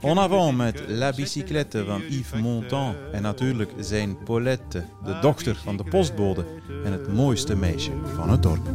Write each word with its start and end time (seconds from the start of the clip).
En 0.00 0.18
avant 0.18 0.56
met 0.56 0.82
La 0.86 1.12
Bicyclette 1.12 1.84
van 1.84 2.02
Yves 2.08 2.40
Montand 2.40 2.96
en 3.12 3.22
natuurlijk 3.22 3.72
zijn 3.78 4.22
Paulette, 4.24 4.84
de 5.04 5.18
dochter 5.20 5.56
van 5.64 5.76
de 5.76 5.84
postbode 5.84 6.44
en 6.84 6.92
het 6.92 7.12
mooiste 7.12 7.56
meisje 7.56 7.90
van 8.16 8.30
het 8.30 8.42
dorp. 8.42 8.68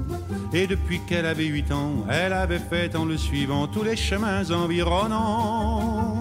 Et 0.52 0.68
depuis 0.68 1.02
qu'elle 1.06 1.28
avait 1.28 1.48
8 1.48 1.72
ans, 1.72 2.08
elle 2.08 2.34
avait 2.34 2.62
fait 2.70 2.96
en 2.96 3.08
le 3.08 3.18
suivant 3.18 3.72
tous 3.72 3.84
les 3.84 4.08
chemins 4.08 4.50
environnants. 4.50 6.18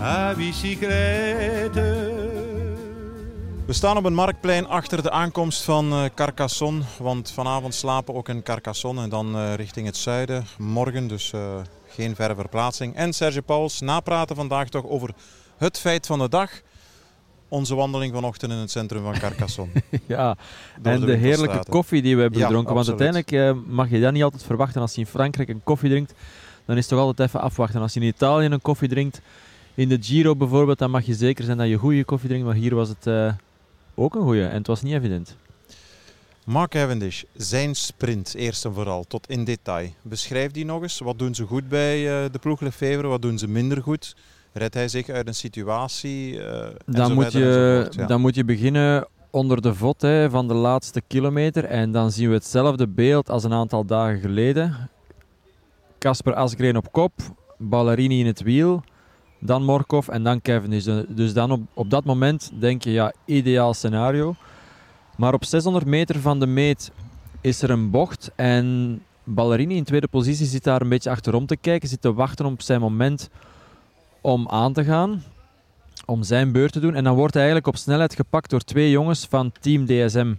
À 0.00 0.34
bicyclette. 0.34 2.14
We 3.66 3.72
staan 3.72 3.96
op 3.96 4.04
een 4.04 4.14
marktplein 4.14 4.66
achter 4.66 5.02
de 5.02 5.10
aankomst 5.10 5.62
van 5.62 5.92
eh, 5.92 6.04
Carcassonne. 6.14 6.82
Want 6.98 7.30
vanavond 7.30 7.74
slapen 7.74 8.14
ook 8.14 8.28
in 8.28 8.42
Carcassonne 8.42 9.02
en 9.02 9.08
dan 9.08 9.36
eh, 9.36 9.54
richting 9.54 9.86
het 9.86 9.96
zuiden. 9.96 10.46
Morgen 10.58 11.08
dus 11.08 11.32
eh, 11.32 11.40
geen 11.96 12.14
verre 12.14 12.34
verplaatsing. 12.34 12.94
En 12.94 13.12
Serge 13.12 13.42
Pauls 13.42 13.80
napraten 13.80 14.36
vandaag 14.36 14.68
toch 14.68 14.84
over 14.86 15.10
het 15.56 15.78
feit 15.78 16.06
van 16.06 16.18
de 16.18 16.28
dag. 16.28 16.50
Onze 17.48 17.74
wandeling 17.74 18.14
vanochtend 18.14 18.52
in 18.52 18.58
het 18.58 18.70
centrum 18.70 19.02
van 19.02 19.18
Carcassonne. 19.18 19.72
Ja, 20.06 20.36
Door 20.82 20.92
en 20.92 21.00
de, 21.00 21.14
heerlijke 21.14 21.64
koffie 21.68 22.02
die 22.02 22.14
we 22.16 22.22
hebben 22.22 22.40
Ja, 22.40 22.46
gedronken. 22.46 22.74
Want 22.74 22.88
uiteindelijk 22.88 23.32
eh, 23.32 23.52
mag 23.66 23.90
je 23.90 24.00
dat 24.00 24.12
niet 24.12 24.22
altijd 24.22 24.42
verwachten. 24.42 24.80
Als 24.80 24.94
je 24.94 25.00
in 25.00 25.06
Frankrijk 25.06 25.48
een 25.48 25.60
koffie 25.64 25.90
drinkt, 25.90 26.14
dan 26.64 26.76
is 26.76 26.80
het 26.82 26.90
toch 26.90 27.00
altijd 27.00 27.28
even 27.28 27.40
afwachten. 27.40 27.80
Als 27.80 27.94
je 27.94 28.00
in 28.00 28.06
Italië 28.06 28.46
een 28.46 28.62
koffie 28.62 28.88
drinkt, 28.88 29.20
in 29.74 29.88
de 29.88 29.98
Giro 30.00 30.36
bijvoorbeeld, 30.36 30.78
dan 30.78 30.90
mag 30.90 31.06
je 31.06 31.14
zeker 31.14 31.44
zijn 31.44 31.56
dat 31.56 31.68
je 31.68 31.76
goede 31.76 32.04
koffie 32.04 32.28
drinkt. 32.28 32.46
Maar 32.46 32.54
hier 32.54 32.74
was 32.74 32.88
het 32.88 33.06
eh, 33.06 33.32
ook 33.94 34.14
een 34.14 34.22
goede 34.22 34.46
en 34.46 34.56
het 34.56 34.66
was 34.66 34.82
niet 34.82 34.94
evident. 34.94 35.36
Mark 36.46 36.70
Cavendish, 36.70 37.22
zijn 37.36 37.74
sprint 37.74 38.34
eerst 38.34 38.64
en 38.64 38.74
vooral, 38.74 39.04
tot 39.04 39.28
in 39.28 39.44
detail. 39.44 39.88
Beschrijf 40.02 40.50
die 40.50 40.64
nog 40.64 40.82
eens. 40.82 40.98
Wat 40.98 41.18
doen 41.18 41.34
ze 41.34 41.44
goed 41.44 41.68
bij 41.68 42.24
eh, 42.24 42.30
de 42.32 42.38
ploeg 42.38 42.60
Lefevre? 42.60 43.06
Wat 43.06 43.22
doen 43.22 43.38
ze 43.38 43.48
minder 43.48 43.82
goed? 43.82 44.16
Redt 44.52 44.74
hij 44.74 44.88
zich 44.88 45.08
uit 45.08 45.26
een 45.26 45.34
situatie? 45.34 46.42
en 46.44 46.76
Dan 46.86 47.12
moet, 47.12 47.32
je, 47.32 47.88
ja. 47.90 48.06
dan 48.06 48.20
moet 48.20 48.34
je 48.34 48.44
beginnen 48.44 49.06
onder 49.30 49.62
de 49.62 49.74
vod 49.74 50.02
hè, 50.02 50.30
van 50.30 50.48
de 50.48 50.54
laatste 50.54 51.02
kilometer. 51.06 51.64
En 51.64 51.92
dan 51.92 52.10
zien 52.12 52.28
we 52.28 52.34
hetzelfde 52.34 52.88
beeld 52.88 53.30
als 53.30 53.44
een 53.44 53.52
aantal 53.52 53.84
dagen 53.84 54.20
geleden. 54.20 54.88
Casper 55.98 56.34
Asgreen 56.34 56.76
op 56.76 56.92
kop, 56.92 57.12
Ballerini 57.58 58.20
in 58.20 58.26
het 58.26 58.42
wiel, 58.42 58.82
dan 59.40 59.64
Morkov 59.64 60.08
en 60.08 60.22
dan 60.22 60.42
Cavendish. 60.42 60.84
Dus- 60.84 61.04
Dus 61.08 61.32
dan 61.32 61.50
op, 61.50 61.60
op 61.74 61.90
dat 61.90 62.04
moment 62.04 62.50
denk 62.60 62.82
je, 62.84 62.90
ja, 62.90 63.12
ideaal 63.24 63.74
scenario. 63.74 64.34
Maar 65.16 65.34
op 65.34 65.44
600 65.44 65.86
meter 65.86 66.20
van 66.20 66.40
de 66.40 66.46
meet 66.46 66.90
is 67.40 67.62
er 67.62 67.70
een 67.70 67.90
bocht 67.90 68.30
en 68.34 69.00
Ballerini 69.24 69.76
in 69.76 69.84
tweede 69.84 70.08
positie 70.08 70.46
zit 70.46 70.64
daar 70.64 70.80
een 70.80 70.88
beetje 70.88 71.10
achterom 71.10 71.46
te 71.46 71.56
kijken, 71.56 71.88
zit 71.88 72.00
te 72.00 72.14
wachten 72.14 72.46
op 72.46 72.62
zijn 72.62 72.80
moment 72.80 73.30
om 74.20 74.48
aan 74.48 74.72
te 74.72 74.84
gaan 74.84 75.22
om 76.04 76.22
zijn 76.22 76.52
beurt 76.52 76.72
te 76.72 76.80
doen. 76.80 76.94
En 76.94 77.04
dan 77.04 77.14
wordt 77.14 77.34
hij 77.34 77.42
eigenlijk 77.42 77.74
op 77.74 77.80
snelheid 77.80 78.14
gepakt 78.14 78.50
door 78.50 78.60
twee 78.60 78.90
jongens 78.90 79.26
van 79.30 79.52
Team 79.60 79.86
DSM. 79.86 80.34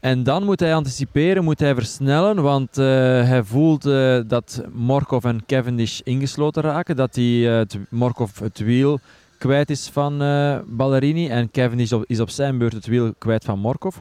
En 0.00 0.22
dan 0.22 0.44
moet 0.44 0.60
hij 0.60 0.74
anticiperen, 0.74 1.44
moet 1.44 1.60
hij 1.60 1.74
versnellen, 1.74 2.42
want 2.42 2.78
eh, 2.78 2.84
hij 3.28 3.42
voelt 3.42 3.86
eh, 3.86 4.20
dat 4.26 4.62
Morkov 4.72 5.24
en 5.24 5.46
Cavendish 5.46 6.00
ingesloten 6.00 6.62
raken. 6.62 6.96
Dat 6.96 7.14
hij, 7.14 7.24
het, 7.24 7.78
Morkov 7.90 8.38
het 8.38 8.58
wiel 8.58 9.00
kwijt 9.44 9.70
is 9.70 9.88
van 9.88 10.22
eh, 10.22 10.58
Ballerini 10.66 11.28
en 11.28 11.50
Cavendish 11.50 11.92
op- 11.92 12.04
is 12.06 12.20
op 12.20 12.30
zijn 12.30 12.58
beurt 12.58 12.72
het 12.72 12.86
wiel 12.86 13.14
kwijt 13.18 13.44
van 13.44 13.58
Morkov. 13.58 13.96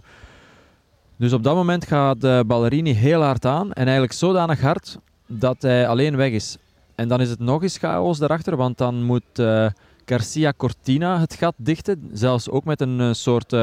Dus 1.15 1.33
op 1.33 1.43
dat 1.43 1.55
moment 1.55 1.85
gaat 1.85 2.23
eh, 2.23 2.39
Ballerini 2.45 2.93
heel 2.93 3.21
hard 3.21 3.45
aan 3.45 3.71
en 3.71 3.83
eigenlijk 3.83 4.13
zodanig 4.13 4.61
hard 4.61 4.97
dat 5.27 5.61
hij 5.61 5.87
alleen 5.87 6.15
weg 6.15 6.31
is. 6.31 6.57
En 6.95 7.07
dan 7.07 7.21
is 7.21 7.29
het 7.29 7.39
nog 7.39 7.63
eens 7.63 7.77
chaos 7.77 8.17
daarachter, 8.17 8.55
want 8.55 8.77
dan 8.77 9.03
moet 9.03 9.39
eh, 9.39 9.67
Garcia 10.05 10.53
Cortina 10.57 11.19
het 11.19 11.33
gat 11.33 11.53
dichten. 11.57 12.09
Zelfs 12.13 12.49
ook 12.49 12.63
met 12.63 12.81
een 12.81 13.15
soort 13.15 13.55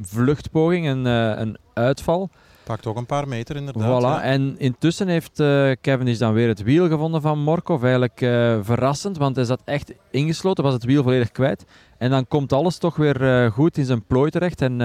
vluchtpoging, 0.00 0.86
een, 0.86 1.04
een 1.40 1.56
uitval. 1.72 2.30
Pakt 2.64 2.86
ook 2.86 2.96
een 2.96 3.06
paar 3.06 3.28
meter 3.28 3.56
inderdaad. 3.56 4.00
Voilà. 4.00 4.04
ja. 4.04 4.22
En 4.22 4.54
intussen 4.58 5.08
heeft 5.08 5.40
eh 5.40 5.70
Cavendish 5.80 6.18
dan 6.18 6.32
weer 6.32 6.48
het 6.48 6.62
wiel 6.62 6.88
gevonden 6.88 7.20
van 7.20 7.38
Morkov. 7.38 7.82
Eigenlijk 7.82 8.20
eh, 8.20 8.58
verrassend, 8.62 9.16
want 9.16 9.36
hij 9.36 9.44
zat 9.44 9.60
echt 9.64 9.92
ingesloten, 10.10 10.64
was 10.64 10.72
het 10.72 10.84
wiel 10.84 11.02
volledig 11.02 11.30
kwijt. 11.32 11.64
En 11.98 12.10
dan 12.10 12.28
komt 12.28 12.52
alles 12.52 12.78
toch 12.78 12.96
weer 12.96 13.44
eh, 13.44 13.50
goed 13.50 13.76
in 13.76 13.84
zijn 13.84 14.04
plooi 14.06 14.30
terecht. 14.30 14.62
En 14.62 14.78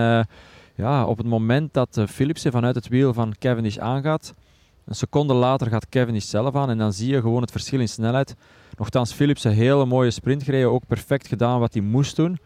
ja, 0.76 1.06
op 1.06 1.18
het 1.18 1.28
moment 1.28 1.74
dat 1.74 2.04
Philipsen 2.10 2.52
vanuit 2.52 2.76
het 2.76 2.88
wiel 2.88 3.14
van 3.14 3.36
Cavendish 3.40 3.78
aangaat, 3.78 4.34
een 4.86 4.96
seconde 4.96 5.34
later 5.34 5.68
gaat 5.68 5.90
Cavendish 5.90 6.26
zelf 6.26 6.56
aan. 6.56 6.70
En 6.70 6.78
dan 6.78 6.94
zie 6.94 7.10
je 7.10 7.22
gewoon 7.22 7.42
het 7.42 7.52
verschil 7.52 7.80
in 7.80 7.90
snelheid. 7.90 8.36
Nochtans, 8.78 9.14
Philipsen 9.14 9.52
een 9.52 9.58
hele 9.58 9.86
mooie 9.86 10.12
sprint 10.12 10.44
gereden, 10.44 10.72
ook 10.72 10.88
perfect 10.88 11.28
gedaan 11.28 11.60
wat 11.60 11.74
hij 11.74 11.82
moest 11.82 12.16
doen. 12.16 12.40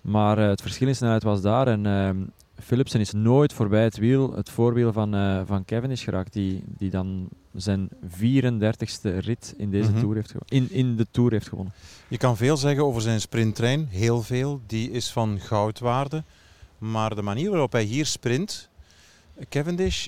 Maar 0.00 0.38
het 0.38 0.62
verschil 0.62 0.88
in 0.88 0.96
snelheid 0.96 1.22
was 1.22 1.40
daar. 1.40 1.66
En 1.68 1.86
ehm, 1.86 2.16
Philipsen 2.62 3.00
is 3.00 3.12
nooit 3.12 3.52
voorbij 3.52 3.82
het 3.84 3.96
wiel, 3.96 4.32
het 4.36 4.50
voorwiel 4.50 4.92
van, 4.92 5.14
eh, 5.14 5.40
van 5.46 5.64
Cavendish 5.64 6.04
geraakt, 6.04 6.32
die, 6.32 6.62
die 6.66 6.90
dan 6.90 7.28
zijn 7.54 7.88
34ste 8.08 9.18
rit 9.18 9.54
in 9.56 9.70
deze 9.70 9.90
Mhm. 9.90 10.00
tour 10.00 10.14
heeft 10.14 10.32
in, 10.48 10.70
in 10.70 10.96
de 10.96 11.06
Tour 11.10 11.32
heeft 11.32 11.48
gewonnen. 11.48 11.72
Je 12.08 12.16
kan 12.18 12.36
veel 12.36 12.56
zeggen 12.56 12.84
over 12.84 13.02
zijn 13.02 13.20
sprinttrein, 13.20 13.86
heel 13.90 14.22
veel. 14.22 14.60
Die 14.66 14.90
is 14.90 15.10
van 15.10 15.40
goudwaarde. 15.40 16.24
Maar 16.78 17.14
de 17.14 17.22
manier 17.22 17.50
waarop 17.50 17.72
hij 17.72 17.82
hier 17.82 18.06
sprint, 18.06 18.68
Cavendish, 19.48 20.06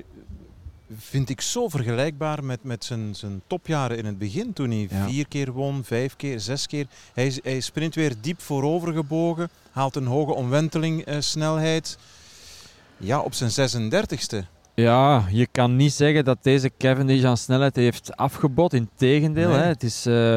vind 0.97 1.29
ik 1.29 1.41
zo 1.41 1.69
vergelijkbaar 1.69 2.45
met, 2.45 2.65
met 2.65 2.85
zijn, 2.85 3.15
zijn 3.15 3.43
topjaren 3.47 3.99
in 3.99 4.05
het 4.05 4.19
begin. 4.19 4.53
Toen 4.53 4.71
hij 4.71 4.87
Ja. 4.91 5.07
vier 5.09 5.29
keer 5.29 5.53
won, 5.53 5.85
vijf 5.85 6.17
keer, 6.17 6.41
zes 6.41 6.67
keer. 6.67 6.87
Hij, 7.15 7.27
is- 7.27 7.43
hij 7.43 7.61
sprint 7.61 7.95
weer 7.95 8.15
diep 8.21 8.41
voorover 8.41 8.93
gebogen, 8.93 9.49
haalt 9.71 9.97
een 9.97 10.07
hoge 10.07 10.33
omwenteling 10.35 11.05
eh, 11.05 11.17
snelheid. 11.21 11.99
Ja, 13.01 13.21
op 13.21 13.35
zijn 13.35 13.71
36e. 13.93 14.47
Ja, 14.75 15.25
je 15.31 15.47
kan 15.53 15.77
niet 15.77 15.93
zeggen 15.93 16.25
dat 16.25 16.39
deze 16.43 16.71
Cavendish 16.79 17.25
aan 17.25 17.37
snelheid 17.37 17.77
heeft 17.77 18.17
afgebot. 18.17 18.73
Integendeel, 18.73 19.49
Nee. 19.49 19.59
hè. 19.59 19.65
Het, 19.65 19.83
is, 19.83 20.07
eh, 20.07 20.35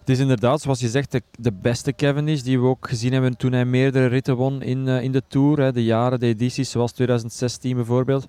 het 0.00 0.08
is 0.08 0.18
inderdaad, 0.18 0.60
zoals 0.60 0.80
je 0.80 0.88
zegt, 0.88 1.12
de, 1.12 1.22
de 1.38 1.52
beste 1.52 1.92
Cavendish 1.94 2.40
die 2.40 2.60
we 2.60 2.66
ook 2.66 2.88
gezien 2.88 3.12
hebben 3.12 3.36
toen 3.36 3.52
hij 3.52 3.64
meerdere 3.64 4.06
ritten 4.06 4.36
won 4.36 4.62
in, 4.62 4.88
eh, 4.88 5.02
in 5.02 5.12
de 5.12 5.22
Tour. 5.28 5.60
Hè. 5.60 5.72
De 5.72 5.84
jaren, 5.84 6.20
de 6.20 6.26
edities, 6.26 6.70
zoals 6.70 6.92
2016 6.92 7.76
bijvoorbeeld. 7.76 8.26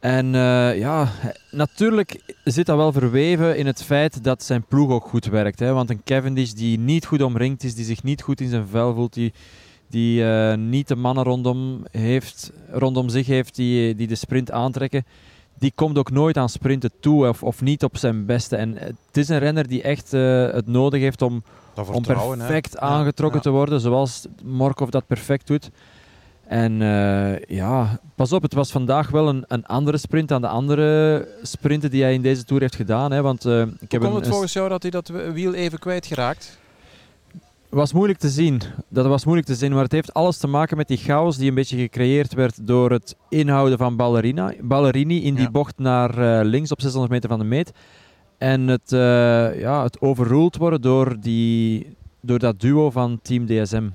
En 0.00 0.34
eh, 0.34 0.78
ja, 0.78 1.08
natuurlijk 1.50 2.34
zit 2.44 2.66
dat 2.66 2.76
wel 2.76 2.92
verweven 2.92 3.56
in 3.56 3.66
het 3.66 3.82
feit 3.82 4.24
dat 4.24 4.42
zijn 4.42 4.64
ploeg 4.64 4.90
ook 4.90 5.06
goed 5.08 5.24
werkt. 5.24 5.58
Hè. 5.58 5.72
Want 5.72 5.90
een 5.90 6.02
Cavendish 6.04 6.50
die 6.50 6.78
niet 6.78 7.06
goed 7.06 7.22
omringd 7.22 7.64
is, 7.64 7.74
die 7.74 7.84
zich 7.84 8.02
niet 8.02 8.22
goed 8.22 8.40
in 8.40 8.48
zijn 8.48 8.66
vel 8.66 8.94
voelt, 8.94 9.12
die, 9.14 9.32
die 9.90 10.24
eh, 10.24 10.56
niet 10.56 10.88
de 10.88 10.96
mannen 10.96 11.24
rondom, 11.24 11.84
heeft, 11.90 12.52
rondom 12.70 13.08
zich 13.08 13.26
heeft 13.26 13.54
die, 13.54 13.94
die 13.94 14.06
de 14.06 14.14
sprint 14.14 14.50
aantrekken, 14.50 15.04
die 15.58 15.72
komt 15.74 15.98
ook 15.98 16.10
nooit 16.10 16.36
aan 16.36 16.48
sprinten 16.48 16.90
toe 17.00 17.28
of, 17.28 17.42
of 17.42 17.62
niet 17.62 17.84
op 17.84 17.96
zijn 17.96 18.26
beste. 18.26 18.56
En 18.56 18.76
het 18.78 19.16
is 19.16 19.28
een 19.28 19.38
renner 19.38 19.68
die 19.68 19.82
echt 19.82 20.12
eh, 20.12 20.50
het 20.50 20.66
nodig 20.66 21.00
heeft 21.00 21.22
om, 21.22 21.42
om 21.92 22.04
hè. 22.06 22.14
perfect 22.14 22.72
Ja, 22.72 22.80
aangetrokken 22.80 23.38
ja. 23.38 23.44
te 23.44 23.50
worden, 23.50 23.80
zoals 23.80 24.26
Morkov 24.44 24.88
dat 24.88 25.06
perfect 25.06 25.46
doet. 25.46 25.70
En 26.50 26.82
eh, 26.82 27.38
ja, 27.56 28.00
pas 28.14 28.32
op, 28.32 28.42
het 28.42 28.54
was 28.54 28.70
vandaag 28.70 29.10
wel 29.10 29.28
een, 29.28 29.44
een 29.48 29.66
andere 29.66 29.96
sprint 29.96 30.28
dan 30.28 30.40
de 30.40 30.48
andere 30.48 31.28
sprinten 31.42 31.90
die 31.90 32.02
hij 32.02 32.14
in 32.14 32.22
deze 32.22 32.44
Tour 32.44 32.62
heeft 32.62 32.76
gedaan. 32.76 33.12
Hè, 33.12 33.22
want, 33.22 33.44
eh, 33.44 33.60
ik 33.60 33.66
Hoe 33.66 33.76
heb 33.88 34.00
komt 34.00 34.14
een, 34.14 34.20
het 34.20 34.28
volgens 34.28 34.52
jou 34.52 34.68
dat 34.68 34.82
hij 34.82 34.90
dat 34.90 35.08
wiel 35.32 35.54
even 35.54 35.78
kwijtgeraakt? 35.78 36.58
Was 37.70 37.92
moeilijk 37.92 38.18
te 38.18 38.28
zien. 38.28 38.60
Dat 38.88 39.06
was 39.06 39.24
moeilijk 39.24 39.48
te 39.48 39.54
zien, 39.54 39.72
maar 39.72 39.82
het 39.82 39.92
heeft 39.92 40.14
alles 40.14 40.36
te 40.36 40.46
maken 40.46 40.76
met 40.76 40.88
die 40.88 40.96
chaos 40.96 41.36
die 41.36 41.48
een 41.48 41.54
beetje 41.54 41.76
gecreëerd 41.76 42.34
werd 42.34 42.66
door 42.66 42.90
het 42.90 43.16
inhouden 43.28 43.78
van 43.78 43.96
Ballerina. 43.96 44.52
Ballerini 44.60 45.22
in 45.22 45.34
die 45.34 45.44
Ja. 45.44 45.50
bocht 45.50 45.78
naar 45.78 46.18
eh, 46.18 46.44
links 46.46 46.72
op 46.72 46.80
600 46.80 47.12
meter 47.12 47.28
van 47.28 47.38
de 47.38 47.44
meet. 47.44 47.72
En 48.38 48.66
het, 48.68 48.92
uh, 48.92 49.00
ja, 49.60 49.82
het 49.82 50.00
overruled 50.00 50.56
worden 50.56 50.80
door, 50.82 51.16
die, 51.20 51.96
door 52.20 52.38
dat 52.38 52.60
duo 52.60 52.90
van 52.90 53.18
Team 53.22 53.46
DSM. 53.46 53.88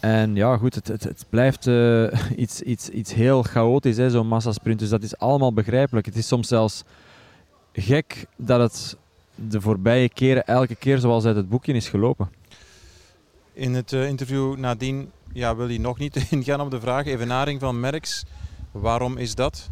En 0.00 0.34
ja, 0.34 0.56
goed, 0.56 0.74
het, 0.74 0.88
het, 0.88 1.04
het 1.04 1.24
blijft 1.28 1.66
uh, 1.66 2.12
iets, 2.36 2.60
iets, 2.62 2.88
iets 2.88 3.14
heel 3.14 3.42
chaotisch, 3.42 3.96
zo'n 3.96 4.26
massasprint. 4.26 4.78
Dus 4.78 4.88
dat 4.88 5.02
is 5.02 5.18
allemaal 5.18 5.52
begrijpelijk. 5.52 6.06
Het 6.06 6.16
is 6.16 6.26
soms 6.26 6.48
zelfs 6.48 6.84
gek 7.72 8.26
dat 8.36 8.60
het 8.60 8.96
de 9.34 9.60
voorbije 9.60 10.08
keren 10.08 10.46
elke 10.46 10.74
keer 10.74 10.98
zoals 10.98 11.24
uit 11.24 11.36
het 11.36 11.48
boekje 11.48 11.72
is 11.72 11.88
gelopen. 11.88 12.39
In 13.52 13.74
het 13.74 13.92
uh, 13.92 14.08
interview 14.08 14.56
nadien 14.56 15.10
ja, 15.32 15.56
wil 15.56 15.66
hij 15.66 15.78
nog 15.78 15.98
niet 15.98 16.16
ingaan 16.30 16.60
op 16.60 16.70
de 16.70 16.80
vraag. 16.80 17.06
Evenaring 17.06 17.60
van 17.60 17.80
Merckx, 17.80 18.24
waarom 18.70 19.16
is 19.16 19.34
dat? 19.34 19.68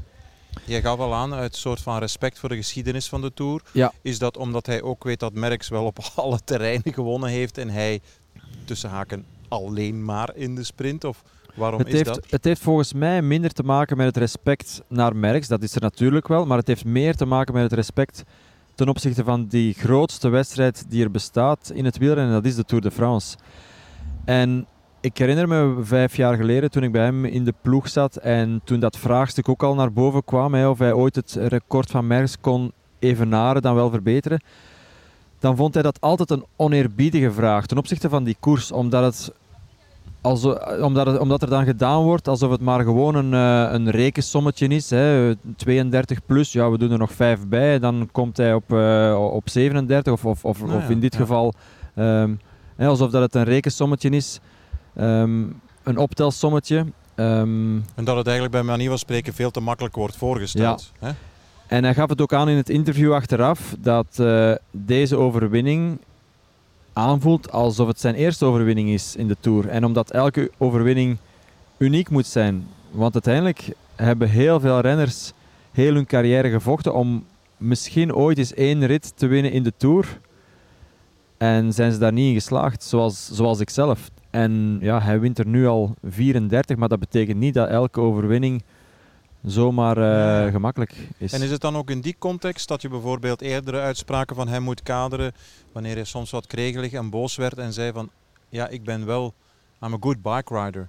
Jij 0.64 0.80
gaf 0.80 0.98
al 0.98 1.14
aan, 1.14 1.34
uit 1.34 1.56
soort 1.56 1.80
van 1.80 1.98
respect 1.98 2.38
voor 2.38 2.48
de 2.48 2.56
geschiedenis 2.56 3.08
van 3.08 3.20
de 3.20 3.34
Tour. 3.34 3.62
Ja. 3.72 3.92
Is 4.02 4.18
dat 4.18 4.36
omdat 4.36 4.66
hij 4.66 4.82
ook 4.82 5.04
weet 5.04 5.20
dat 5.20 5.32
Merckx 5.32 5.68
wel 5.68 5.84
op 5.84 5.98
alle 6.14 6.38
terreinen 6.44 6.92
gewonnen 6.92 7.30
heeft 7.30 7.58
en 7.58 7.68
hij 7.68 8.00
tussen 8.64 8.90
haken 8.90 9.26
alleen 9.48 10.04
maar 10.04 10.30
in 10.34 10.54
de 10.54 10.64
sprint? 10.64 11.04
Of 11.04 11.22
waarom 11.54 11.78
het 11.78 11.88
is 11.88 11.94
heeft, 11.94 12.06
dat? 12.06 12.30
Het 12.30 12.44
heeft 12.44 12.60
volgens 12.60 12.92
mij 12.92 13.22
minder 13.22 13.52
te 13.52 13.62
maken 13.62 13.96
met 13.96 14.06
het 14.06 14.16
respect 14.16 14.82
naar 14.88 15.16
Merckx. 15.16 15.48
Dat 15.48 15.62
is 15.62 15.74
er 15.74 15.80
natuurlijk 15.80 16.28
wel. 16.28 16.46
Maar 16.46 16.58
het 16.58 16.66
heeft 16.66 16.84
meer 16.84 17.16
te 17.16 17.24
maken 17.24 17.54
met 17.54 17.62
het 17.62 17.72
respect 17.72 18.24
ten 18.78 18.88
opzichte 18.88 19.24
van 19.24 19.46
die 19.46 19.74
grootste 19.74 20.28
wedstrijd 20.28 20.84
die 20.88 21.04
er 21.04 21.10
bestaat 21.10 21.70
in 21.74 21.84
het 21.84 21.98
wielrennen. 21.98 22.34
En 22.34 22.42
dat 22.42 22.50
is 22.50 22.56
de 22.56 22.64
Tour 22.64 22.82
de 22.82 22.90
France. 22.90 23.36
En 24.24 24.66
ik 25.00 25.18
herinner 25.18 25.48
me 25.48 25.76
vijf 25.82 26.16
jaar 26.16 26.36
geleden 26.36 26.70
toen 26.70 26.82
ik 26.82 26.92
bij 26.92 27.04
hem 27.04 27.24
in 27.24 27.44
de 27.44 27.54
ploeg 27.62 27.88
zat 27.88 28.16
en 28.16 28.60
toen 28.64 28.80
dat 28.80 28.98
vraagstuk 28.98 29.48
ook 29.48 29.62
al 29.62 29.74
naar 29.74 29.92
boven 29.92 30.24
kwam, 30.24 30.54
hè, 30.54 30.68
of 30.68 30.78
hij 30.78 30.92
ooit 30.92 31.14
het 31.14 31.38
record 31.40 31.90
van 31.90 32.06
Merckx 32.06 32.40
kon 32.40 32.72
evenaren, 32.98 33.62
dan 33.62 33.74
wel 33.74 33.90
verbeteren, 33.90 34.42
dan 35.38 35.56
vond 35.56 35.74
hij 35.74 35.82
dat 35.82 36.00
altijd 36.00 36.30
een 36.30 36.44
oneerbiedige 36.56 37.32
vraag 37.32 37.66
ten 37.66 37.78
opzichte 37.78 38.08
van 38.08 38.24
die 38.24 38.36
koers, 38.40 38.72
omdat, 38.72 39.04
het, 39.04 39.32
also, 40.20 40.52
omdat, 40.82 41.06
het, 41.06 41.18
omdat 41.18 41.42
er 41.42 41.50
dan 41.50 41.64
gedaan 41.64 42.02
wordt 42.02 42.28
alsof 42.28 42.50
het 42.50 42.60
maar 42.60 42.84
gewoon 42.84 43.14
een, 43.14 43.32
uh, 43.32 43.72
een 43.72 43.90
rekensommetje 43.90 44.68
is. 44.68 44.90
Hè. 44.90 45.34
32 45.56 46.26
plus, 46.26 46.52
ja, 46.52 46.70
we 46.70 46.78
doen 46.78 46.90
er 46.90 46.98
nog 46.98 47.12
5 47.12 47.46
bij, 47.46 47.78
dan 47.78 48.08
komt 48.12 48.36
hij 48.36 48.54
op, 48.54 48.72
uh, 48.72 49.30
op 49.32 49.48
37 49.48 50.12
of, 50.12 50.24
of, 50.24 50.44
of, 50.44 50.60
nou 50.60 50.72
ja, 50.72 50.78
of 50.78 50.90
in 50.90 51.00
dit 51.00 51.12
ja. 51.12 51.20
geval 51.20 51.52
um, 51.96 52.40
hè, 52.76 52.86
alsof 52.86 53.10
dat 53.10 53.22
het 53.22 53.34
een 53.34 53.44
rekensommetje 53.44 54.10
is. 54.10 54.40
Um, 54.96 55.60
een 55.82 55.96
optelsommetje. 55.96 56.78
Um, 57.16 57.84
en 57.94 58.04
dat 58.04 58.16
het 58.16 58.26
eigenlijk 58.26 58.50
bij 58.50 58.62
manier 58.62 58.88
van 58.88 58.98
spreken 58.98 59.34
veel 59.34 59.50
te 59.50 59.60
makkelijk 59.60 59.94
wordt 59.94 60.16
voorgesteld. 60.16 60.92
Ja. 61.00 61.06
Hè? 61.06 61.12
En 61.66 61.84
hij 61.84 61.94
gaf 61.94 62.08
het 62.08 62.20
ook 62.20 62.32
aan 62.32 62.48
in 62.48 62.56
het 62.56 62.68
interview 62.68 63.12
achteraf 63.12 63.74
dat 63.78 64.18
uh, 64.20 64.52
deze 64.70 65.16
overwinning 65.16 66.00
aanvoelt 66.98 67.52
alsof 67.52 67.86
het 67.86 68.00
zijn 68.00 68.14
eerste 68.14 68.44
overwinning 68.44 68.88
is 68.88 69.16
in 69.16 69.28
de 69.28 69.36
Tour. 69.40 69.68
En 69.68 69.84
omdat 69.84 70.10
elke 70.10 70.50
overwinning 70.58 71.16
uniek 71.78 72.10
moet 72.10 72.26
zijn. 72.26 72.66
Want 72.90 73.12
uiteindelijk 73.12 73.72
hebben 73.96 74.28
heel 74.28 74.60
veel 74.60 74.80
renners 74.80 75.32
heel 75.70 75.94
hun 75.94 76.06
carrière 76.06 76.50
gevochten 76.50 76.94
om 76.94 77.24
misschien 77.56 78.14
ooit 78.14 78.38
eens 78.38 78.54
één 78.54 78.86
rit 78.86 79.12
te 79.16 79.26
winnen 79.26 79.52
in 79.52 79.62
de 79.62 79.72
Tour. 79.76 80.20
En 81.36 81.72
zijn 81.72 81.92
ze 81.92 81.98
daar 81.98 82.12
niet 82.12 82.28
in 82.28 82.34
geslaagd, 82.34 82.82
zoals, 82.82 83.30
zoals 83.32 83.60
ik 83.60 83.70
zelf. 83.70 84.10
En 84.30 84.78
ja, 84.80 85.00
hij 85.00 85.20
wint 85.20 85.38
er 85.38 85.46
nu 85.46 85.66
al 85.66 85.94
34, 86.04 86.76
maar 86.76 86.88
dat 86.88 86.98
betekent 86.98 87.38
niet 87.38 87.54
dat 87.54 87.68
elke 87.68 88.00
overwinning 88.00 88.62
zomaar 89.44 89.98
uh, 89.98 90.04
ja. 90.04 90.50
gemakkelijk 90.50 90.94
is. 91.18 91.32
En 91.32 91.42
is 91.42 91.50
het 91.50 91.60
dan 91.60 91.76
ook 91.76 91.90
in 91.90 92.00
die 92.00 92.16
context 92.18 92.68
dat 92.68 92.82
je 92.82 92.88
bijvoorbeeld 92.88 93.40
eerdere 93.40 93.80
uitspraken 93.80 94.36
van 94.36 94.48
hem 94.48 94.62
moet 94.62 94.82
kaderen, 94.82 95.32
wanneer 95.72 95.94
hij 95.94 96.04
soms 96.04 96.30
wat 96.30 96.46
kregelig 96.46 96.92
en 96.92 97.10
boos 97.10 97.36
werd 97.36 97.58
en 97.58 97.72
zei 97.72 97.92
van, 97.92 98.10
ja, 98.48 98.68
ik 98.68 98.84
ben 98.84 99.06
wel, 99.06 99.34
I'm 99.82 99.94
a 99.94 99.96
good 100.00 100.22
bike 100.22 100.64
rider. 100.64 100.88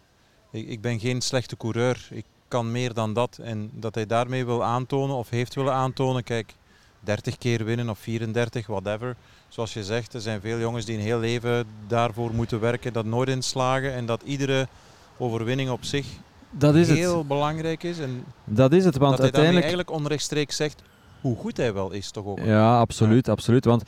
Ik, 0.51 0.67
ik 0.67 0.81
ben 0.81 0.99
geen 0.99 1.21
slechte 1.21 1.57
coureur, 1.57 2.07
ik 2.11 2.25
kan 2.47 2.71
meer 2.71 2.93
dan 2.93 3.13
dat. 3.13 3.39
En 3.41 3.69
dat 3.73 3.95
hij 3.95 4.05
daarmee 4.05 4.45
wil 4.45 4.63
aantonen 4.63 5.15
of 5.15 5.29
heeft 5.29 5.55
willen 5.55 5.73
aantonen, 5.73 6.23
kijk, 6.23 6.53
30 6.99 7.37
keer 7.37 7.65
winnen 7.65 7.89
of 7.89 7.99
34, 7.99 8.67
whatever. 8.67 9.15
Zoals 9.47 9.73
je 9.73 9.83
zegt, 9.83 10.13
er 10.13 10.21
zijn 10.21 10.41
veel 10.41 10.59
jongens 10.59 10.85
die 10.85 10.97
een 10.97 11.03
heel 11.03 11.19
leven 11.19 11.65
daarvoor 11.87 12.33
moeten 12.33 12.59
werken, 12.59 12.93
dat 12.93 13.05
nooit 13.05 13.29
in 13.29 13.41
slagen 13.41 13.93
en 13.93 14.05
dat 14.05 14.21
iedere 14.21 14.67
overwinning 15.17 15.69
op 15.69 15.83
zich 15.83 16.05
dat 16.51 16.75
is 16.75 16.89
heel 16.89 17.17
het. 17.17 17.27
belangrijk 17.27 17.83
is. 17.83 17.99
En 17.99 18.23
dat 18.43 18.73
is 18.73 18.85
het, 18.85 18.97
want 18.97 19.11
dat 19.11 19.21
uiteindelijk... 19.21 19.65
hij 19.65 19.73
eigenlijk 19.73 19.99
onrechtstreeks 20.01 20.55
zegt 20.55 20.81
hoe 21.21 21.35
goed 21.35 21.57
hij 21.57 21.73
wel 21.73 21.91
is, 21.91 22.11
toch 22.11 22.25
ook? 22.25 22.39
Ja, 22.39 22.79
absoluut, 22.79 23.25
ja. 23.25 23.31
absoluut. 23.31 23.65
Want 23.65 23.83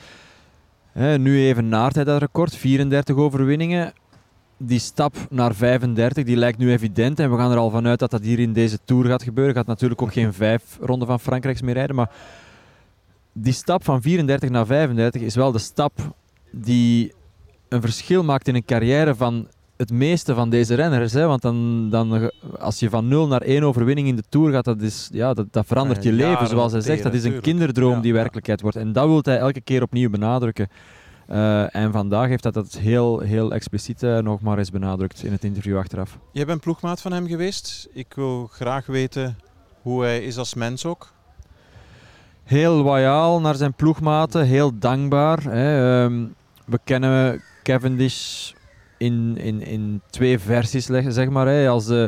hè, 0.92 1.18
nu 1.18 1.46
even 1.46 1.68
naart 1.68 1.94
hij 1.94 2.04
dat 2.04 2.20
record, 2.20 2.56
34 2.56 3.16
overwinningen. 3.16 3.92
Die 4.56 4.78
stap 4.78 5.16
naar 5.30 5.54
35, 5.54 6.24
die 6.24 6.36
lijkt 6.36 6.58
nu 6.58 6.72
evident. 6.72 7.20
En 7.20 7.30
we 7.30 7.36
gaan 7.36 7.50
er 7.50 7.58
al 7.58 7.70
vanuit 7.70 7.98
dat 7.98 8.10
dat 8.10 8.22
hier 8.22 8.38
in 8.38 8.52
deze 8.52 8.78
Tour 8.84 9.04
gaat 9.04 9.22
gebeuren. 9.22 9.54
Gaat 9.54 9.66
natuurlijk 9.66 10.02
ook 10.02 10.12
geen 10.12 10.32
vijf 10.32 10.78
ronden 10.80 11.08
van 11.08 11.20
Frankrijks 11.20 11.62
meer 11.62 11.74
rijden, 11.74 11.96
maar 11.96 12.10
die 13.32 13.52
stap 13.52 13.84
van 13.84 14.02
34 14.02 14.50
naar 14.50 14.66
35 14.66 15.22
is 15.22 15.34
wel 15.34 15.52
de 15.52 15.58
stap 15.58 16.14
die 16.50 17.12
een 17.68 17.80
verschil 17.80 18.24
maakt 18.24 18.48
in 18.48 18.54
een 18.54 18.64
carrière 18.64 19.14
van 19.14 19.48
het 19.82 19.98
meeste 19.98 20.34
van 20.34 20.50
deze 20.50 20.74
renners. 20.74 21.12
Hè? 21.12 21.26
Want 21.26 21.42
dan, 21.42 21.88
dan, 21.90 22.30
als 22.58 22.78
je 22.78 22.90
van 22.90 23.08
0 23.08 23.26
naar 23.26 23.40
1 23.40 23.62
overwinning 23.62 24.08
in 24.08 24.16
de 24.16 24.22
Tour 24.28 24.52
gaat, 24.52 24.64
dat, 24.64 24.80
is, 24.80 25.08
ja, 25.12 25.34
dat, 25.34 25.46
dat 25.50 25.66
verandert 25.66 26.02
je 26.02 26.12
leven. 26.12 26.46
Zoals 26.46 26.72
hij 26.72 26.80
zegt, 26.80 27.02
dat 27.02 27.14
is 27.14 27.24
een 27.24 27.40
kinderdroom 27.40 28.00
die 28.00 28.12
werkelijkheid 28.12 28.60
wordt. 28.60 28.76
En 28.76 28.92
dat 28.92 29.06
wil 29.06 29.20
hij 29.22 29.38
elke 29.38 29.60
keer 29.60 29.82
opnieuw 29.82 30.10
benadrukken. 30.10 30.68
Uh, 31.30 31.74
en 31.74 31.92
vandaag 31.92 32.28
heeft 32.28 32.42
dat, 32.42 32.54
dat 32.54 32.78
heel, 32.78 33.20
heel 33.20 33.52
expliciet 33.52 34.02
uh, 34.02 34.18
nog 34.18 34.40
maar 34.40 34.58
eens 34.58 34.70
benadrukt 34.70 35.24
in 35.24 35.32
het 35.32 35.44
interview 35.44 35.78
achteraf. 35.78 36.18
Jij 36.32 36.46
bent 36.46 36.60
ploegmaat 36.60 37.00
van 37.00 37.12
hem 37.12 37.26
geweest. 37.26 37.88
Ik 37.92 38.12
wil 38.14 38.46
graag 38.52 38.86
weten 38.86 39.36
hoe 39.82 40.02
hij 40.02 40.24
is 40.24 40.36
als 40.38 40.54
mens 40.54 40.84
ook 40.84 41.12
heel 42.44 42.74
loyaal 42.74 43.40
naar 43.40 43.54
zijn 43.54 43.72
ploegmaten, 43.72 44.46
heel 44.46 44.78
dankbaar. 44.78 45.42
Hè. 45.42 46.02
Um, 46.02 46.34
we 46.64 46.80
kennen 46.84 47.42
Cavendish 47.62 48.52
in, 49.02 49.36
in, 49.36 49.66
in 49.66 50.00
twee 50.10 50.38
versies, 50.38 50.86
zeg 50.86 51.28
maar. 51.28 51.46
Hè. 51.46 51.68
Als 51.68 51.88
uh, 51.88 52.04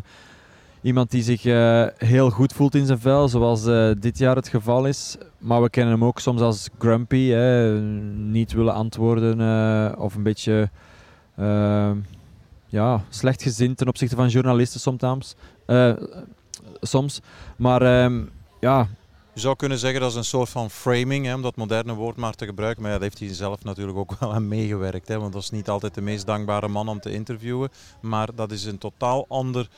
iemand 0.83 1.11
die 1.11 1.23
zich 1.23 1.45
uh, 1.45 1.87
heel 1.97 2.31
goed 2.31 2.53
voelt 2.53 2.75
in 2.75 2.87
zijn 2.87 2.99
vel, 2.99 3.29
zoals 3.29 3.67
uh, 3.67 3.91
dit 3.99 4.19
jaar 4.19 4.37
het 4.37 4.49
geval 4.49 4.87
is. 4.87 5.17
Maar 5.39 5.63
we 5.63 5.71
kennen 5.71 5.93
hem 5.93 6.05
ook 6.05 6.21
soms 6.21 6.41
als 6.41 6.69
grumpy, 6.79 7.29
hè. 7.29 7.81
niet 8.17 8.53
willen 8.53 8.75
antwoorden 8.75 9.39
of 9.99 10.15
een 10.15 10.23
beetje 10.23 10.71
ja, 12.67 13.03
slecht 13.09 13.43
gezind 13.43 13.77
ten 13.77 13.89
opzichte 13.89 14.17
van 14.17 14.29
journalisten 14.29 14.81
soms. 16.81 17.21
Maar 17.57 18.05
um, 18.05 18.31
ja, 18.61 18.89
je 19.35 19.41
zou 19.41 19.57
kunnen 19.57 19.79
zeggen 19.79 20.01
dat 20.01 20.11
is 20.11 20.17
een 20.17 20.25
soort 20.25 20.49
van 20.49 20.71
framing, 20.71 21.27
hè, 21.27 21.35
om 21.35 21.43
dat 21.43 21.57
moderne 21.57 21.95
woord 21.95 22.17
maar 22.17 22.35
te 22.35 22.45
gebruiken. 22.45 22.83
Maar 22.83 22.91
ja, 22.91 22.99
daar 22.99 23.09
heeft 23.09 23.21
hij 23.21 23.35
zelf 23.35 23.65
natuurlijk 23.65 23.99
ook 23.99 24.19
wel 24.19 24.35
aan 24.35 24.49
meegewerkt. 24.49 25.09
Hè, 25.09 25.19
want 25.19 25.33
dat 25.33 25.43
is 25.43 25.51
niet 25.51 25.69
altijd 25.69 25.95
de 25.95 26.01
meest 26.01 26.27
dankbare 26.27 26.69
man 26.69 26.89
om 26.89 27.01
te 27.01 27.13
interviewen. 27.13 27.69
Maar 28.01 28.29
dat 28.35 28.53
is 28.53 28.65
een 28.65 28.79
totaal 28.79 29.25
ander 29.29 29.69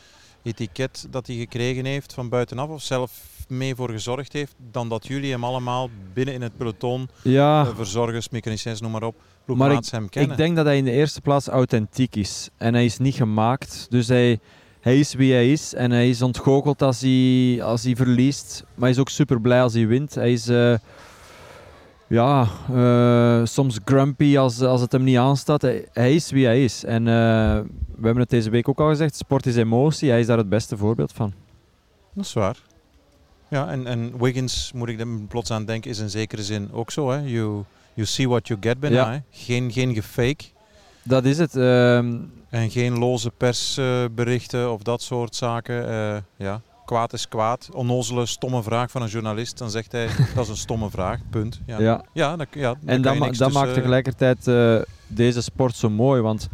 etiket 0.42 1.06
dat 1.10 1.26
hij 1.26 1.36
gekregen 1.36 1.84
heeft 1.84 2.14
van 2.14 2.28
buitenaf. 2.28 2.68
Of 2.68 2.82
zelf 2.82 3.12
mee 3.48 3.74
voor 3.74 3.90
gezorgd 3.90 4.32
heeft. 4.32 4.54
Dan 4.70 4.88
dat 4.88 5.06
jullie 5.06 5.30
hem 5.30 5.44
allemaal 5.44 5.90
binnen 6.12 6.34
in 6.34 6.42
het 6.42 6.56
peloton, 6.56 7.08
ja. 7.22 7.64
uh, 7.64 7.76
verzorgers, 7.76 8.28
mechaniciëns, 8.28 8.80
noem 8.80 8.90
maar 8.90 9.02
op, 9.02 9.14
maar 9.44 9.72
ik, 9.72 9.86
hem 9.90 10.08
kennen. 10.08 10.30
ik 10.30 10.36
denk 10.36 10.56
dat 10.56 10.64
hij 10.64 10.76
in 10.76 10.84
de 10.84 10.90
eerste 10.90 11.20
plaats 11.20 11.46
authentiek 11.46 12.16
is. 12.16 12.48
En 12.56 12.74
hij 12.74 12.84
is 12.84 12.98
niet 12.98 13.14
gemaakt. 13.14 13.86
Dus 13.88 14.08
hij 14.08 14.40
hij 14.86 14.98
is 14.98 15.14
wie 15.14 15.32
hij 15.32 15.52
is 15.52 15.74
en 15.74 15.90
hij 15.90 16.08
is 16.08 16.22
ontgoocheld 16.22 16.82
als 16.82 17.00
hij, 17.00 17.58
als 17.62 17.82
hij 17.82 17.96
verliest. 17.96 18.64
Maar 18.64 18.82
hij 18.82 18.90
is 18.90 18.98
ook 18.98 19.08
super 19.08 19.40
blij 19.40 19.62
als 19.62 19.72
hij 19.72 19.86
wint. 19.86 20.14
Hij 20.14 20.32
is 20.32 20.48
uh, 20.48 20.74
ja, 22.06 22.48
uh, 22.72 23.44
soms 23.44 23.78
grumpy 23.84 24.38
als, 24.38 24.60
als 24.60 24.80
het 24.80 24.92
hem 24.92 25.02
niet 25.02 25.16
aanstaat. 25.16 25.62
Hij, 25.62 25.88
hij 25.92 26.14
is 26.14 26.30
wie 26.30 26.44
hij 26.44 26.64
is. 26.64 26.84
En 26.84 27.00
uh, 27.00 27.12
we 27.96 28.02
hebben 28.02 28.18
het 28.22 28.30
deze 28.30 28.50
week 28.50 28.68
ook 28.68 28.80
al 28.80 28.88
gezegd: 28.88 29.16
sport 29.16 29.46
is 29.46 29.56
emotie. 29.56 30.10
Hij 30.10 30.20
is 30.20 30.26
daar 30.26 30.38
het 30.38 30.48
beste 30.48 30.76
voorbeeld 30.76 31.12
van. 31.12 31.32
Dat 32.12 32.24
is 32.24 32.32
waar. 32.32 32.56
Ja, 33.48 33.68
en, 33.68 33.86
en 33.86 34.18
Wiggins, 34.18 34.72
moet 34.74 34.88
ik 34.88 35.00
er 35.00 35.06
plots 35.28 35.50
aan 35.50 35.64
denken, 35.64 35.90
is 35.90 35.98
in 35.98 36.10
zekere 36.10 36.42
zin 36.42 36.72
ook 36.72 36.90
zo. 36.90 37.10
Hè? 37.10 37.20
You, 37.20 37.64
you 37.94 38.06
see 38.06 38.28
what 38.28 38.48
you 38.48 38.60
get 38.62 38.80
bijna. 38.80 39.12
Ja. 39.12 39.22
Geen, 39.30 39.72
geen 39.72 39.94
gefake. 39.94 40.44
Dat 41.06 41.24
is 41.24 41.38
het. 41.38 41.56
Uh, 41.56 41.96
en 42.48 42.70
geen 42.70 42.98
loze 42.98 43.30
persberichten 43.30 44.72
of 44.72 44.82
dat 44.82 45.02
soort 45.02 45.34
zaken. 45.34 45.88
Uh, 45.88 46.16
ja, 46.36 46.60
kwaad 46.84 47.12
is 47.12 47.28
kwaad. 47.28 47.68
Onnozele, 47.72 48.26
stomme 48.26 48.62
vraag 48.62 48.90
van 48.90 49.02
een 49.02 49.08
journalist. 49.08 49.58
Dan 49.58 49.70
zegt 49.70 49.92
hij, 49.92 50.08
dat 50.34 50.44
is 50.44 50.50
een 50.50 50.56
stomme 50.56 50.90
vraag, 50.90 51.20
punt. 51.30 51.60
Ja, 51.66 51.78
ja. 51.80 52.04
ja, 52.12 52.36
dan, 52.36 52.46
ja 52.50 52.74
En 52.84 53.02
dat, 53.02 53.18
ma 53.18 53.30
dat 53.30 53.52
maakt 53.52 53.74
tegelijkertijd 53.74 54.46
uh, 54.46 54.78
deze 55.06 55.42
sport 55.42 55.76
zo 55.76 55.90
mooi. 55.90 56.20
Want 56.20 56.48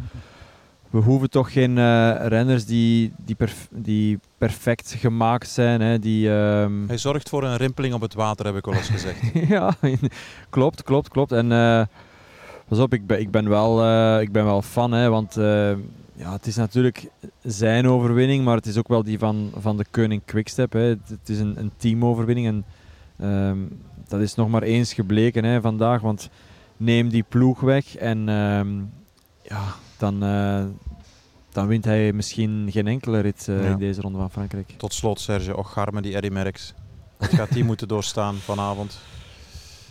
we 0.93 0.99
hoeven 0.99 1.29
toch 1.29 1.51
geen 1.51 1.77
eh, 1.77 2.27
renners 2.27 2.65
die, 2.65 3.13
die, 3.17 3.35
perf- 3.35 3.67
die 3.71 4.19
perfect 4.37 4.95
gemaakt 4.97 5.49
zijn. 5.49 5.81
Hè, 5.81 5.99
die, 5.99 6.29
ehm, 6.29 6.87
Hij 6.87 6.97
zorgt 6.97 7.29
voor 7.29 7.43
een 7.43 7.57
rimpeling 7.57 7.93
op 7.93 8.01
het 8.01 8.13
water, 8.13 8.45
heb 8.45 8.55
ik 8.55 8.67
al 8.67 8.73
eens 8.73 8.89
gezegd. 8.89 9.19
ja, 9.55 9.75
klopt, 10.49 10.83
klopt, 10.83 11.09
klopt. 11.09 11.31
En 11.31 11.51
eh, 11.51 11.81
pas 12.73 12.83
op, 12.83 12.93
ik 12.93 13.07
ben, 13.07 13.19
ik 13.19 13.31
ben, 13.31 13.49
wel, 13.49 13.83
eh, 13.83 14.21
ik 14.21 14.31
ben 14.31 14.45
wel 14.45 14.61
fan, 14.61 14.91
hè, 14.91 15.09
want 15.09 15.37
eh, 15.37 15.71
ja, 16.15 16.31
het 16.31 16.47
is 16.47 16.55
natuurlijk 16.55 17.09
zijn 17.43 17.87
overwinning, 17.87 18.45
maar 18.45 18.55
het 18.55 18.65
is 18.65 18.77
ook 18.77 18.87
wel 18.87 19.03
die 19.03 19.19
van, 19.19 19.51
van 19.57 19.77
de 19.77 19.85
Koning 19.91 20.21
Quickstep. 20.25 20.73
Hè. 20.73 20.79
Het, 20.79 21.09
het 21.09 21.29
is 21.29 21.39
een, 21.39 21.59
een 21.59 21.71
teamoverwinning 21.77 22.47
en 22.47 22.65
ehm, 23.19 23.57
dat 24.07 24.21
is 24.21 24.35
nog 24.35 24.49
maar 24.49 24.61
eens 24.61 24.93
gebleken 24.93 25.43
hè, 25.43 25.61
vandaag, 25.61 26.01
want 26.01 26.29
neem 26.77 27.09
die 27.09 27.23
ploeg 27.23 27.59
weg 27.59 27.95
en 27.95 28.29
ehm, 28.29 28.69
ja, 29.41 29.63
dan, 29.97 30.23
eh, 30.23 30.63
dan 31.49 31.67
wint 31.67 31.85
hij 31.85 32.13
misschien 32.13 32.67
geen 32.71 32.87
enkele 32.87 33.19
rit 33.19 33.47
eh, 33.49 33.63
Ja. 33.63 33.69
in 33.69 33.77
deze 33.77 34.01
ronde 34.01 34.17
van 34.17 34.31
Frankrijk. 34.31 34.73
Tot 34.77 34.93
slot 34.93 35.19
Serge 35.19 35.57
Ocharme, 35.57 36.01
die 36.01 36.15
Eddy 36.15 36.29
Merckx. 36.29 36.73
Wat 37.17 37.29
gaat 37.33 37.53
die 37.53 37.63
moeten 37.73 37.87
doorstaan 37.87 38.35
vanavond? 38.35 38.99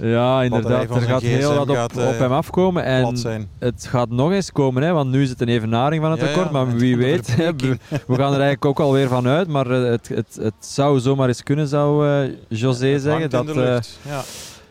Ja, 0.02 0.42
inderdaad. 0.42 0.90
Er 0.90 1.00
gaat 1.00 1.22
heel 1.22 1.54
wat 1.54 1.68
op, 1.68 1.76
gaat, 1.76 1.96
eh, 1.96 2.08
op 2.08 2.18
hem 2.18 2.32
afkomen. 2.32 2.84
En 2.84 3.16
het 3.58 3.86
gaat 3.86 4.10
nog 4.10 4.32
eens 4.32 4.52
komen, 4.52 4.82
hè, 4.82 4.92
want 4.92 5.10
nu 5.10 5.22
is 5.22 5.28
het 5.28 5.40
een 5.40 5.48
evenaring 5.48 6.02
van 6.02 6.10
het 6.10 6.20
Ja, 6.20 6.26
akkoord. 6.26 6.46
ja, 6.46 6.52
maar 6.52 6.76
wie 6.76 6.96
weet, 6.96 7.36
hè, 7.36 7.56
we, 7.56 7.76
gaan 8.06 8.32
er 8.32 8.40
eigenlijk 8.40 8.64
ook 8.64 8.80
alweer 8.80 9.08
van 9.08 9.26
uit. 9.26 9.48
Maar 9.48 9.70
eh, 9.70 9.90
het, 9.90 10.08
het, 10.08 10.38
het 10.40 10.54
zou 10.58 11.00
zomaar 11.00 11.28
eens 11.28 11.42
kunnen, 11.42 11.68
zou 11.68 12.08
eh, 12.08 12.34
José 12.48 12.98
zeggen. 12.98 13.30
Dat 13.30 13.96
ja. 14.02 14.22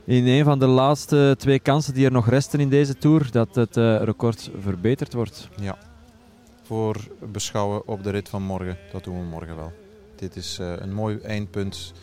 in 0.05 0.27
een 0.27 0.43
van 0.43 0.59
de 0.59 0.67
laatste 0.67 1.35
twee 1.37 1.59
kansen 1.59 1.93
die 1.93 2.05
er 2.05 2.11
nog 2.11 2.29
resten 2.29 2.59
in 2.59 2.69
deze 2.69 2.97
Tour, 2.97 3.27
dat 3.31 3.55
het 3.55 3.75
record 4.03 4.49
verbeterd 4.61 5.13
wordt. 5.13 5.49
voor 6.63 6.95
beschouwen 7.31 7.87
op 7.87 8.03
de 8.03 8.09
rit 8.09 8.29
van 8.29 8.43
morgen. 8.43 8.77
Dat 8.91 9.03
doen 9.03 9.19
we 9.19 9.25
morgen 9.25 9.55
wel. 9.55 9.71
Dit 10.15 10.35
is 10.35 10.59
een 10.79 10.93
mooi 10.93 11.17
eindpunt 11.17 11.93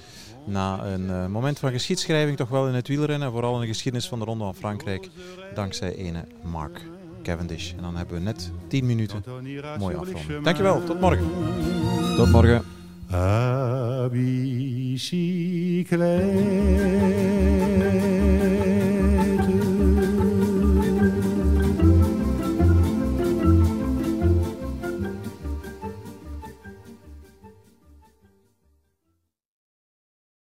na 0.49 0.85
een 0.85 1.11
eh, 1.11 1.27
moment 1.27 1.59
van 1.59 1.71
geschiedschrijving, 1.71 2.37
toch 2.37 2.49
wel 2.49 2.69
in 2.69 2.75
het 2.75 2.89
wielrennen. 2.89 3.31
Vooral 3.31 3.55
in 3.55 3.61
de 3.61 3.67
geschiedenis 3.67 4.09
van 4.09 4.19
de 4.19 4.25
Ronde 4.25 4.45
van 4.45 4.55
Frankrijk. 4.55 5.09
Dankzij 5.55 5.95
ene 5.95 6.25
Mark 6.43 6.83
Cavendish. 7.23 7.73
En 7.73 7.83
dan 7.83 7.97
hebben 7.97 8.15
we 8.17 8.23
net 8.23 8.51
10 8.69 8.87
minuten. 8.87 9.25
Mooi 9.79 9.97
afronden. 9.97 10.43
Dankjewel, 10.43 10.85
tot 10.85 11.01
morgen. 11.01 11.27
Tot 12.17 12.31
morgen. 12.31 12.65
À 13.11 14.09
bicyclette. 14.11 15.39